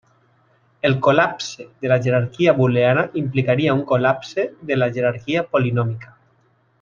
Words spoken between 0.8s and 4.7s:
El col·lapse de la jerarquia booleana implicaria un col·lapse